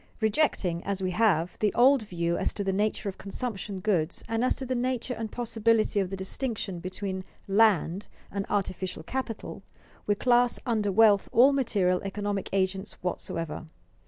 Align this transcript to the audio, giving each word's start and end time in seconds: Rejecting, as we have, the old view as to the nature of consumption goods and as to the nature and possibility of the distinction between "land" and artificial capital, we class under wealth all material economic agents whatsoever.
Rejecting, 0.19 0.83
as 0.83 1.03
we 1.03 1.11
have, 1.11 1.59
the 1.59 1.71
old 1.75 2.01
view 2.01 2.35
as 2.35 2.55
to 2.55 2.63
the 2.63 2.73
nature 2.73 3.07
of 3.07 3.19
consumption 3.19 3.79
goods 3.79 4.23
and 4.27 4.43
as 4.43 4.55
to 4.55 4.65
the 4.65 4.73
nature 4.73 5.13
and 5.13 5.31
possibility 5.31 5.99
of 5.99 6.09
the 6.09 6.17
distinction 6.17 6.79
between 6.79 7.23
"land" 7.47 8.07
and 8.31 8.47
artificial 8.49 9.03
capital, 9.03 9.61
we 10.07 10.15
class 10.15 10.59
under 10.65 10.91
wealth 10.91 11.29
all 11.31 11.53
material 11.53 12.01
economic 12.01 12.49
agents 12.51 12.93
whatsoever. 13.03 13.67